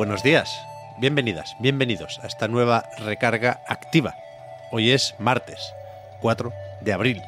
[0.00, 4.14] Buenos días, bienvenidas, bienvenidos a esta nueva recarga activa.
[4.70, 5.74] Hoy es martes,
[6.22, 7.22] 4 de abril.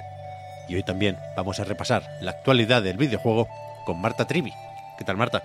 [0.68, 3.46] Y hoy también vamos a repasar la actualidad del videojuego
[3.84, 4.54] con Marta Trivi.
[4.96, 5.42] ¿Qué tal, Marta?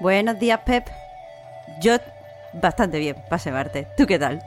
[0.00, 0.88] Buenos días, Pep.
[1.80, 1.98] Yo
[2.54, 3.86] bastante bien, pase Marte.
[3.96, 4.42] ¿Tú qué tal?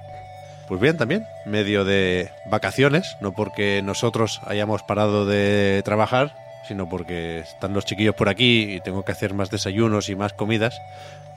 [0.68, 6.36] Pues bien, también, medio de vacaciones, no porque nosotros hayamos parado de trabajar,
[6.68, 10.34] sino porque están los chiquillos por aquí y tengo que hacer más desayunos y más
[10.34, 10.82] comidas.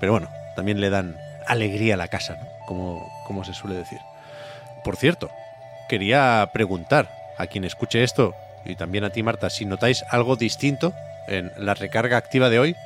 [0.00, 2.46] Pero bueno, también le dan alegría a la casa, ¿no?
[2.66, 4.00] Como, como se suele decir.
[4.84, 5.30] Por cierto,
[5.88, 10.92] quería preguntar a quien escuche esto y también a ti, Marta, si notáis algo distinto
[11.26, 12.76] en la recarga activa de hoy,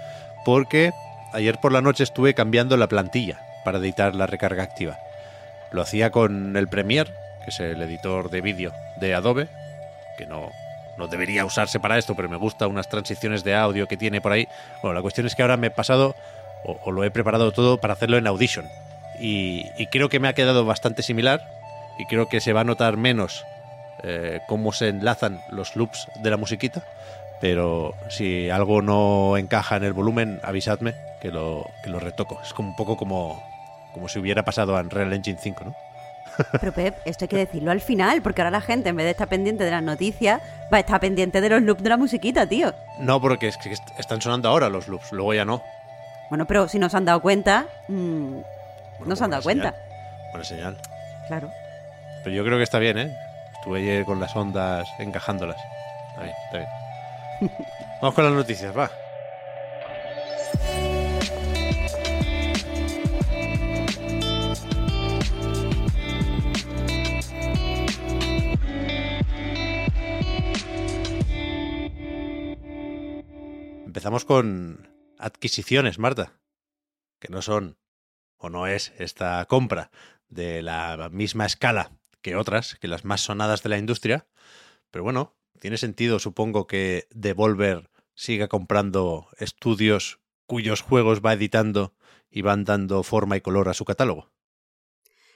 [0.45, 0.93] porque
[1.33, 4.99] ayer por la noche estuve cambiando la plantilla para editar la recarga activa.
[5.71, 7.11] Lo hacía con el Premiere,
[7.45, 9.49] que es el editor de vídeo de Adobe,
[10.19, 10.51] que no,
[10.97, 14.33] no debería usarse para esto, pero me gusta unas transiciones de audio que tiene por
[14.33, 14.49] ahí.
[14.83, 16.15] Bueno, la cuestión es que ahora me he pasado
[16.65, 18.67] o, lo he preparado todo para hacerlo en Audition.
[19.21, 21.47] Y, y, creo que me ha quedado bastante similar
[21.99, 23.45] y creo que se va a notar menos
[24.03, 26.83] eh, cómo se enlazan los loops de la musiquita.
[27.41, 32.41] Pero si algo no encaja en el volumen, avisadme que lo, que lo retoco.
[32.43, 33.43] Es como un poco como,
[33.93, 35.75] como si hubiera pasado a Unreal Engine 5, ¿no?
[36.61, 39.11] Pero Pep, esto hay que decirlo al final, porque ahora la gente, en vez de
[39.11, 40.41] estar pendiente de las noticias,
[40.73, 42.73] va a estar pendiente de los loops de la musiquita, tío.
[42.99, 45.63] No, porque es que están sonando ahora los loops, luego ya no.
[46.31, 49.73] Bueno, pero si no se han dado cuenta, mmm, Bueno, no se han dado cuenta.
[49.73, 50.79] señal, Buena señal.
[51.29, 51.51] Claro.
[52.25, 53.15] Pero yo creo que está bien, ¿eh?
[53.59, 55.59] Estuve ayer con las ondas encajándolas.
[56.11, 56.59] Está bien, está
[57.39, 57.53] bien.
[58.01, 58.91] Vamos con las noticias, va.
[74.03, 76.41] Empezamos con adquisiciones, Marta,
[77.21, 77.79] que no son
[78.37, 79.93] o no es esta compra
[80.29, 84.27] de la misma escala que otras, que las más sonadas de la industria,
[84.91, 91.95] pero bueno, tiene sentido, supongo, que Devolver siga comprando estudios cuyos juegos va editando
[92.29, 94.32] y van dando forma y color a su catálogo.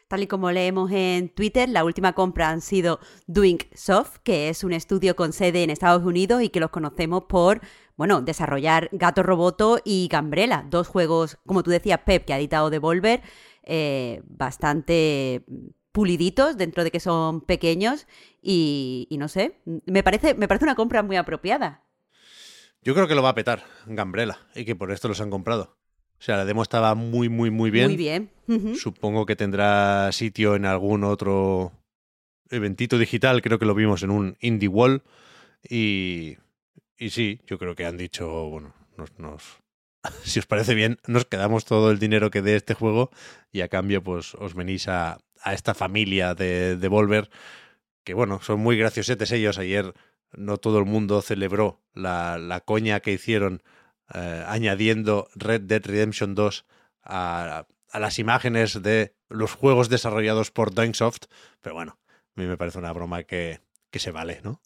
[0.09, 4.63] Tal y como leemos en Twitter, la última compra han sido Doing Soft, que es
[4.63, 7.61] un estudio con sede en Estados Unidos y que los conocemos por,
[7.97, 12.71] bueno, desarrollar Gato Roboto y Gambrela, dos juegos, como tú decías, Pep, que ha editado
[12.71, 13.21] Devolver,
[13.65, 15.45] eh, bastante
[15.91, 18.07] puliditos dentro de que son pequeños
[18.41, 21.83] y, no sé, me parece, me parece una compra muy apropiada.
[22.81, 25.79] Yo creo que lo va a petar Gambrela y que por esto los han comprado.
[26.19, 27.89] O sea, la demo estaba muy, muy, muy bien.
[27.89, 28.31] Muy bien.
[28.77, 31.73] Supongo que tendrá sitio en algún otro
[32.51, 33.43] eventito digital.
[33.43, 35.03] Creo que lo vimos en un Indie Wall.
[35.69, 36.37] Y,
[36.99, 39.43] y sí, yo creo que han dicho, bueno, nos, nos,
[40.25, 43.11] si os parece bien, nos quedamos todo el dinero que dé este juego
[43.53, 47.31] y a cambio pues os venís a, a esta familia de Devolver,
[48.05, 49.59] que bueno, son muy graciosetes ellos.
[49.59, 49.93] Ayer
[50.33, 53.63] no todo el mundo celebró la, la coña que hicieron
[54.15, 56.65] eh, añadiendo Red Dead Redemption 2
[57.03, 61.25] a, a, las imágenes de los juegos desarrollados por Soft,
[61.61, 61.99] pero bueno,
[62.37, 64.61] a mí me parece una broma que, que se vale, ¿no?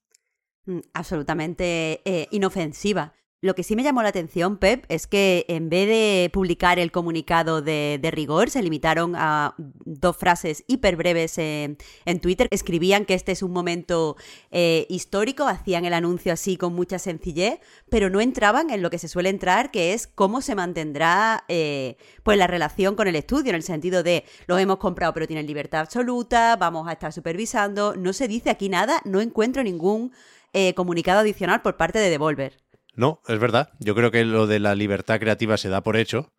[0.66, 3.14] Mm, Absolutamente eh, inofensiva.
[3.42, 6.92] Lo que sí me llamó la atención, Pep, es que en vez de publicar el
[6.92, 12.48] comunicado de, rigor, se limitaron a dos frases hiper breves en, en Twitter.
[12.50, 14.18] Escribían que este es un momento
[14.50, 18.98] eh, histórico, hacían el anuncio así con mucha sencillez, pero no entraban en lo que
[18.98, 23.48] se suele entrar, que es cómo se mantendrá eh, pues la relación con el estudio,
[23.50, 27.96] en el sentido de los hemos comprado pero tienen libertad absoluta, vamos a estar supervisando.
[27.96, 30.12] No se dice aquí nada, no encuentro ningún
[30.52, 32.69] eh, comunicado adicional por parte de Devolver.
[32.94, 33.70] No, es verdad.
[33.78, 36.32] Yo creo que lo de la libertad creativa se da por hecho.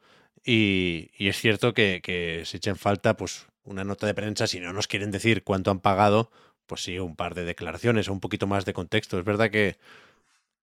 [0.43, 4.47] Y, y es cierto que, que, se echen falta, pues, una nota de prensa.
[4.47, 6.31] Si no nos quieren decir cuánto han pagado,
[6.65, 9.19] pues sí, un par de declaraciones o un poquito más de contexto.
[9.19, 9.77] Es verdad que,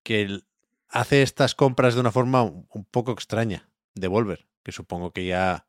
[0.03, 0.41] que
[0.89, 5.67] hace estas compras de una forma un, un poco extraña, Devolver, que supongo que ya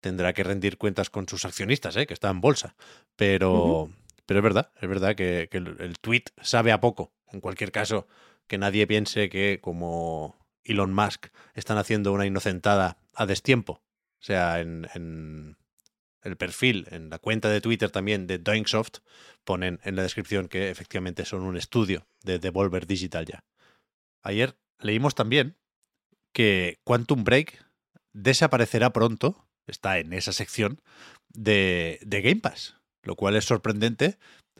[0.00, 2.06] tendrá que rendir cuentas con sus accionistas, ¿eh?
[2.06, 2.76] que está en bolsa.
[3.16, 3.94] Pero, uh -huh.
[4.26, 7.12] pero es verdad, es verdad que, que el, el tweet sabe a poco.
[7.32, 8.06] En cualquier caso,
[8.48, 13.82] que nadie piense que como Elon Musk están haciendo una inocentada a destiempo.
[14.20, 15.56] O sea, en,
[16.22, 18.98] el perfil, en la cuenta de Twitter también de Doingsoft,
[19.44, 23.44] ponen en la descripción que efectivamente son un estudio de Devolver Digital ya.
[24.22, 25.56] Ayer leímos también
[26.32, 27.64] que Quantum Break
[28.12, 30.82] desaparecerá pronto, está en esa sección,
[31.28, 34.18] de, de Game Pass, lo cual es sorprendente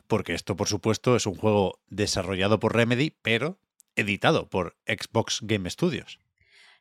[0.09, 3.59] porque esto, por supuesto, es un juego desarrollado por Remedy, pero
[3.99, 6.19] editado por Xbox Game Studios.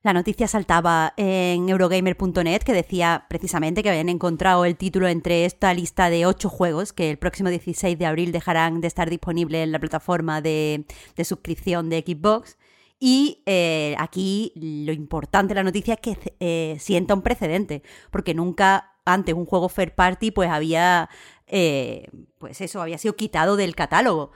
[0.03, 5.75] La noticia saltaba en Eurogamer.net que decía precisamente que habían encontrado el título entre esta
[5.75, 9.73] lista de ocho juegos que el próximo 16 de abril dejarán de estar disponibles en
[9.73, 10.85] la plataforma de,
[11.25, 12.59] suscripción de Xbox.
[13.00, 17.82] Y eh, aquí lo importante de la noticia es que eh, sienta un precedente,
[18.12, 21.09] porque nunca antes un juego Fair Party pues había,
[21.49, 24.31] eh, pues eso, había sido quitado del catálogo.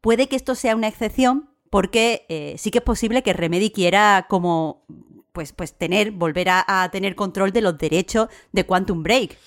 [0.00, 4.84] Puede que esto sea una excepción, porque sí que es posible que Remedy quiera como
[5.32, 9.38] pues, pues tener, volver a, a, tener control de los derechos de Quantum Break.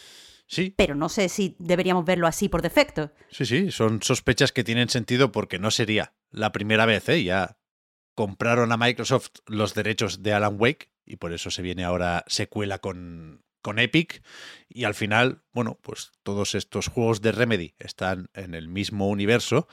[0.47, 0.73] Sí.
[0.75, 3.11] Pero no sé si deberíamos verlo así por defecto.
[3.29, 7.23] Sí, sí, son sospechas que tienen sentido porque no sería la primera vez, ¿eh?
[7.23, 7.57] Ya
[8.15, 12.79] compraron a Microsoft los derechos de Alan Wake y por eso se viene ahora secuela
[12.79, 14.23] con, con Epic
[14.69, 19.67] y al final, bueno, pues todos estos juegos de Remedy están en el mismo universo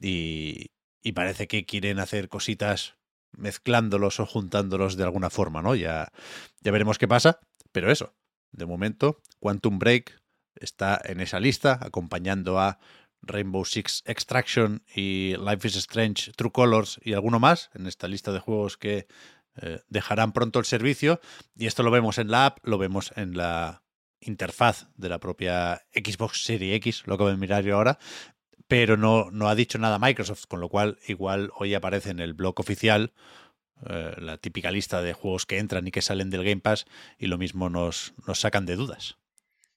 [0.00, 0.70] y,
[1.02, 2.96] y parece que quieren hacer cositas
[3.32, 5.74] mezclándolos o juntándolos de alguna forma, ¿no?
[5.74, 6.12] Ya,
[6.60, 7.40] ya veremos qué pasa,
[7.72, 8.14] pero eso,
[8.52, 10.20] de momento, Quantum Break
[10.54, 12.78] está en esa lista, acompañando a
[13.22, 18.32] Rainbow Six Extraction y Life is Strange True Colors y alguno más en esta lista
[18.32, 19.06] de juegos que
[19.56, 21.20] eh, dejarán pronto el servicio.
[21.56, 23.82] Y esto lo vemos en la app, lo vemos en la
[24.20, 27.98] interfaz de la propia Xbox Series X, lo que voy a mirar yo ahora,
[28.72, 32.32] pero no, no ha dicho nada Microsoft, con lo cual igual hoy aparece en el
[32.32, 33.12] blog oficial
[33.86, 36.86] eh, la típica lista de juegos que entran y que salen del Game Pass
[37.18, 39.18] y lo mismo nos, nos sacan de dudas.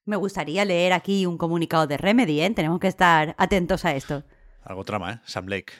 [0.05, 2.49] Me gustaría leer aquí un comunicado de Remedy, ¿eh?
[2.51, 4.23] Tenemos que estar atentos a esto.
[4.63, 5.19] Algo trama, ¿eh?
[5.25, 5.73] Sam Lake.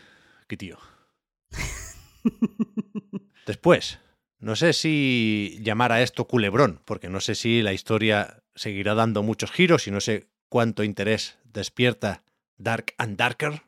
[0.49, 0.77] Qué tío.
[3.47, 3.99] Después,
[4.39, 9.23] no sé si llamar a esto culebrón, porque no sé si la historia seguirá dando
[9.23, 12.24] muchos giros y no sé cuánto interés despierta
[12.57, 13.63] Dark and Darker,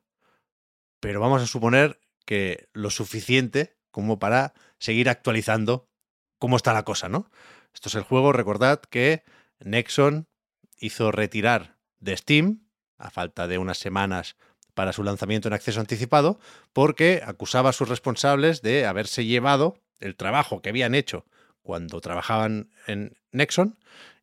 [0.99, 5.89] pero vamos a suponer que lo suficiente como para seguir actualizando
[6.39, 7.29] cómo está la cosa, ¿no?
[7.73, 9.23] Esto es el juego, recordad que
[9.59, 10.27] Nexon
[10.77, 12.67] hizo retirar de Steam,
[12.97, 14.35] a falta de unas semanas
[14.73, 16.39] para su lanzamiento en acceso anticipado,
[16.73, 21.25] porque acusaba a sus responsables de haberse llevado el trabajo que habían hecho
[21.61, 23.79] cuando trabajaban en Nexon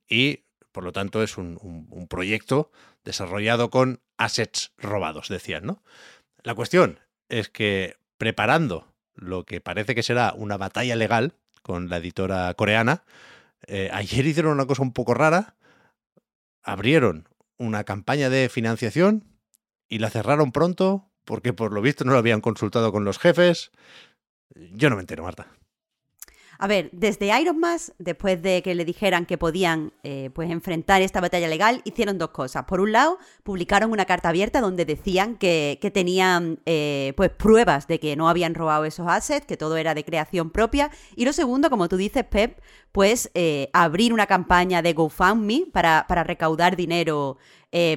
[0.09, 2.71] y, por lo tanto, es un, un, un proyecto
[3.05, 5.83] desarrollado con assets robados, decían, ¿no?
[6.43, 11.99] La cuestión es que preparando lo que parece que será una batalla legal con la
[11.99, 13.05] editora coreana,
[13.67, 15.57] eh, ayer hicieron una cosa un poco rara,
[16.63, 19.25] abrieron una campaña de financiación
[19.89, 23.71] y la cerraron pronto porque por lo visto no lo habían consultado con los jefes.
[24.55, 25.49] Yo no me entero, Marta.
[26.59, 31.03] A ver, desde Iron Mass, después de que le dijeran que podían eh, pues enfrentar
[31.03, 32.65] esta batalla legal, hicieron dos cosas.
[32.65, 37.89] Por un lado, publicaron una carta abierta donde decían que, que tenían eh, pues pruebas
[37.89, 40.91] de que no habían robado esos assets, que todo era de creación propia.
[41.17, 42.61] Y lo segundo, como tú dices, Pep,
[42.93, 47.39] pues eh, abrir una campaña de GoFundMe para, para recaudar dinero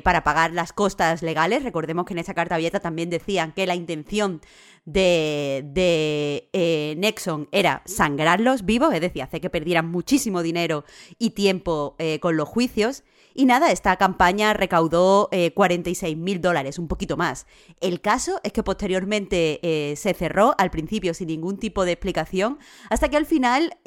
[0.04, 1.62] para pagar las costas legales.
[1.62, 4.42] Recordemos que en esa carta abierta también decían que la intención
[4.88, 10.86] de, de eh, Nexon era sangrarlos vivos, es decir, hacer que perdieran muchísimo dinero
[11.20, 13.04] y tiempo eh, con los juicios.
[13.34, 17.48] Y nada, esta campaña recaudó eh, 46 mil dólares, un poquito más.
[17.82, 22.58] El caso es que posteriormente eh, se cerró, al principio sin ningún tipo de explicación,
[22.90, 23.78] hasta que al final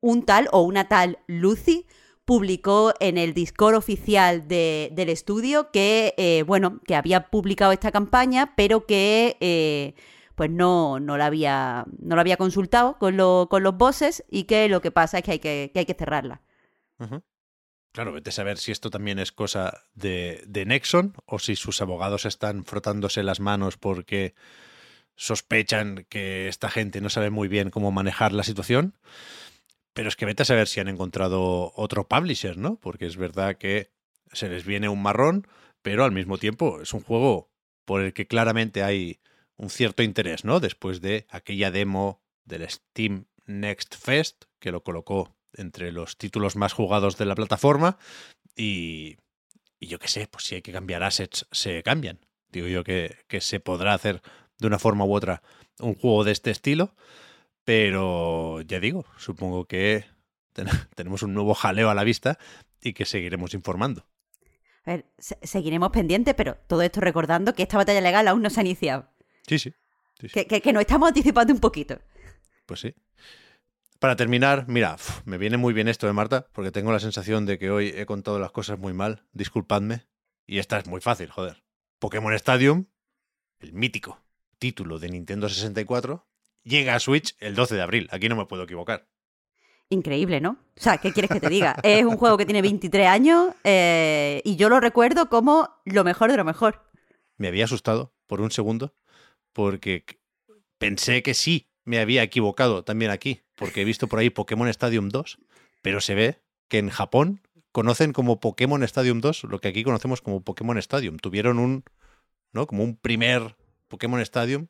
[0.00, 1.86] un tal o una tal Lucy
[2.26, 7.92] publicó en el Discord oficial de, del estudio que, eh, bueno, que había publicado esta
[7.92, 9.94] campaña, pero que eh,
[10.34, 14.44] pues no, no, la había, no la había consultado con, lo, con los bosses y
[14.44, 16.42] que lo que pasa es que hay que, hay que cerrarla.
[16.98, 17.20] Uh.
[17.92, 21.80] Claro, vete a saber si esto también es cosa de, de Nexon o si sus
[21.80, 24.34] abogados están frotándose las manos porque
[25.14, 28.98] sospechan que esta gente no sabe muy bien cómo manejar la situación.
[29.96, 32.78] Pero es que vete a saber si han encontrado otro publisher, ¿no?
[32.78, 33.92] Porque es verdad que
[34.30, 35.48] se les viene un marrón,
[35.80, 37.50] pero al mismo tiempo es un juego
[37.86, 39.20] por el que claramente hay
[39.56, 40.60] un cierto interés, ¿no?
[40.60, 46.74] Después de aquella demo del Steam Next Fest, que lo colocó entre los títulos más
[46.74, 47.96] jugados de la plataforma,
[48.54, 49.16] y,
[49.80, 52.20] yo qué sé, pues si hay que cambiar assets, se cambian.
[52.50, 54.20] Digo yo que se podrá hacer
[54.58, 55.42] de una forma u otra
[55.78, 56.94] un juego de este estilo.
[57.66, 60.04] Pero ya digo, supongo que
[60.52, 62.38] ten- tenemos un nuevo jaleo a la vista
[62.80, 64.06] y que seguiremos informando.
[64.84, 68.50] A ver, se- seguiremos pendientes, pero todo esto recordando que esta batalla legal aún no
[68.50, 69.10] se ha iniciado.
[69.48, 69.74] Sí, sí.
[70.20, 70.32] sí, sí.
[70.32, 71.98] Que, que- que nos estamos anticipando un poquito.
[72.66, 72.94] Pues sí.
[73.98, 77.46] Para terminar, mira, uf, me viene muy bien esto de Marta, porque tengo la sensación
[77.46, 79.24] de que hoy he contado las cosas muy mal.
[79.32, 80.06] Disculpadme.
[80.46, 81.64] Y esta es muy fácil, joder.
[81.98, 82.86] Pokémon Stadium,
[83.58, 84.22] el mítico
[84.60, 86.28] título de Nintendo 64,
[86.66, 88.08] llega a Switch el 12 de abril.
[88.10, 89.08] Aquí no me puedo equivocar.
[89.88, 90.58] Increíble, ¿no?
[90.76, 91.76] O sea, ¿qué quieres que te diga?
[91.82, 96.30] es un juego que tiene 23 años eh, y yo lo recuerdo como lo mejor
[96.30, 96.82] de lo mejor.
[97.36, 98.96] Me había asustado por un segundo,
[99.52, 100.04] porque
[100.78, 105.08] pensé que sí me había equivocado también aquí, porque he visto por ahí Pokémon Stadium
[105.08, 105.38] 2,
[105.82, 110.20] pero se ve que en Japón conocen como Pokémon Stadium 2 lo que aquí conocemos
[110.20, 111.18] como Pokémon Stadium.
[111.18, 111.84] Tuvieron un,
[112.52, 112.66] ¿no?
[112.66, 113.54] Como un primer
[113.86, 114.66] Pokémon Stadium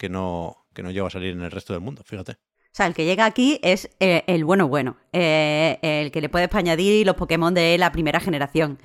[0.00, 2.32] que no, que no llegó a salir en el resto del mundo, fíjate.
[2.32, 6.30] O sea, el que llega aquí es eh, el bueno bueno, eh, el que le
[6.30, 8.78] puedes añadir los Pokémon de la primera generación.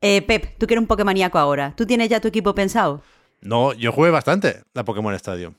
[0.00, 3.02] Eh, Pep, tú que eres un Pokémoníaco ahora, ¿tú tienes ya tu equipo pensado?
[3.40, 5.54] No, yo jugué bastante a Pokémon Stadium,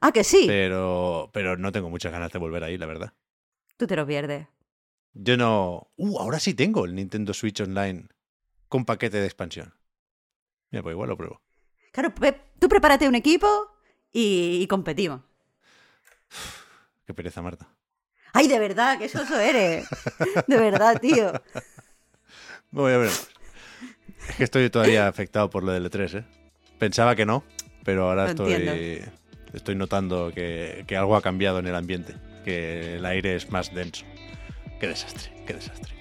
[0.00, 3.12] Ah, que sí, pero, pero no tengo muchas ganas de volver ahí, la verdad.
[3.76, 4.46] tú te lo pierdes.
[5.12, 5.90] Yo no...
[5.96, 8.06] Uh, ahora sí tengo el Nintendo Switch Online
[8.68, 9.74] con paquete de expansión.
[10.70, 11.42] Mira, pues igual lo pruebo.
[11.92, 13.46] Claro, Pep, tú prepárate un equipo
[14.18, 15.20] y, y competimos.
[17.06, 17.68] Qué pereza, Marta.
[18.32, 19.88] Ay, de verdad, qué soso eres.
[20.46, 21.32] De verdad, tío.
[22.70, 23.10] Voy a ver.
[24.28, 26.24] Es que estoy todavía afectado por lo del E3, ¿eh?
[26.78, 27.42] Pensaba que no,
[27.84, 29.02] pero ahora Lo estoy,
[29.54, 33.74] estoy notando que, que algo ha cambiado en el ambiente, que el aire es más
[33.74, 34.04] denso.
[34.78, 35.94] Qué desastre, qué desastre.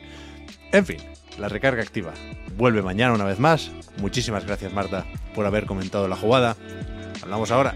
[0.73, 0.99] En fin,
[1.39, 2.13] la recarga activa
[2.57, 3.71] vuelve mañana una vez más.
[3.99, 6.57] Muchísimas gracias, Marta, por haber comentado la jugada.
[7.23, 7.75] Hablamos ahora.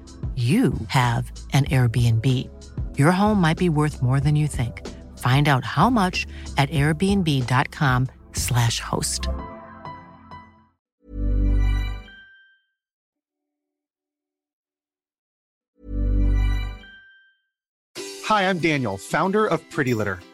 [0.35, 2.49] you have an Airbnb.
[2.97, 4.87] Your home might be worth more than you think.
[5.17, 6.25] Find out how much
[6.57, 9.27] at airbnb.com/slash host.
[18.23, 20.21] Hi, I'm Daniel, founder of Pretty Litter.